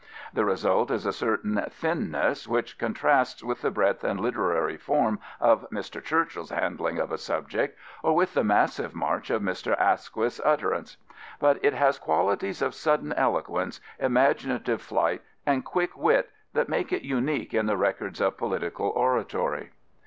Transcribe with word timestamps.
The 0.33 0.45
result 0.45 0.89
is 0.89 1.05
a 1.05 1.13
certain 1.13 1.63
thinness 1.69 2.47
which 2.47 2.79
contrasts 2.79 3.43
with 3.43 3.61
the 3.61 3.69
breadth 3.69 4.03
and 4.03 4.19
literary 4.19 4.75
form 4.75 5.19
of 5.39 5.69
Mr. 5.69 6.03
Churchiirs 6.03 6.49
handling 6.49 6.97
of 6.97 7.11
a 7.11 7.19
subject, 7.19 7.77
or 8.01 8.15
with 8.15 8.33
the 8.33 8.43
massive 8.43 8.95
march 8.95 9.29
of 9.29 9.43
Mr. 9.43 9.77
Asquith*s 9.79 10.41
utterance. 10.43 10.97
But 11.39 11.63
it 11.63 11.73
has 11.75 11.99
qualities 11.99 12.63
of 12.63 12.73
sudden 12.73 13.13
eloquence, 13.13 13.79
imaginative 13.99 14.81
flight 14.81 15.21
and 15.45 15.63
quick 15.63 15.95
wit 15.95 16.31
that 16.53 16.67
make 16.67 16.91
it 16.91 17.03
unique 17.03 17.53
in 17.53 17.67
the 17.67 17.77
records 17.77 18.19
of 18.19 18.37
political 18.39 18.87
oratory. 18.89 19.69